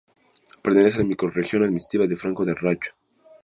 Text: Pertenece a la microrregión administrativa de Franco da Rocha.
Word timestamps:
Pertenece 0.63 0.97
a 0.97 1.01
la 1.01 1.09
microrregión 1.09 1.61
administrativa 1.61 2.07
de 2.07 2.17
Franco 2.17 2.43
da 2.43 2.55
Rocha. 2.55 2.95